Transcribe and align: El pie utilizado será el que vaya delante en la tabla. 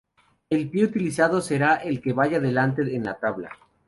El 0.49 0.67
pie 0.71 0.85
utilizado 0.85 1.41
será 1.41 1.75
el 1.75 2.01
que 2.01 2.11
vaya 2.11 2.39
delante 2.39 2.81
en 2.95 3.03
la 3.05 3.19
tabla. 3.19 3.51